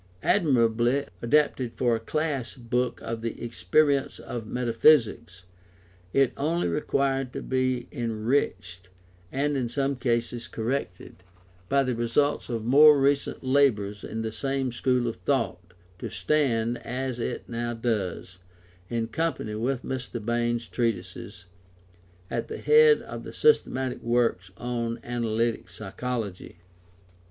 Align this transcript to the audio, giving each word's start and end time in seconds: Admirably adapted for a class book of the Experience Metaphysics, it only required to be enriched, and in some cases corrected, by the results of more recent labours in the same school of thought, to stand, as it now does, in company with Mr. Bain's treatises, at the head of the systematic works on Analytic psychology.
Admirably 0.23 1.05
adapted 1.21 1.73
for 1.75 1.95
a 1.95 1.99
class 1.99 2.55
book 2.55 2.99
of 3.03 3.21
the 3.21 3.39
Experience 3.39 4.19
Metaphysics, 4.47 5.43
it 6.11 6.33
only 6.37 6.67
required 6.67 7.31
to 7.33 7.39
be 7.43 7.87
enriched, 7.91 8.89
and 9.31 9.55
in 9.55 9.69
some 9.69 9.95
cases 9.95 10.47
corrected, 10.47 11.17
by 11.69 11.83
the 11.83 11.93
results 11.93 12.49
of 12.49 12.65
more 12.65 12.99
recent 12.99 13.43
labours 13.43 14.03
in 14.03 14.23
the 14.23 14.31
same 14.31 14.71
school 14.71 15.07
of 15.07 15.17
thought, 15.17 15.75
to 15.99 16.09
stand, 16.09 16.79
as 16.79 17.19
it 17.19 17.47
now 17.47 17.75
does, 17.75 18.39
in 18.89 19.07
company 19.07 19.53
with 19.53 19.83
Mr. 19.83 20.19
Bain's 20.25 20.65
treatises, 20.67 21.45
at 22.31 22.47
the 22.47 22.57
head 22.57 23.03
of 23.03 23.23
the 23.23 23.31
systematic 23.31 24.01
works 24.01 24.49
on 24.57 24.99
Analytic 25.03 25.69
psychology. 25.69 26.57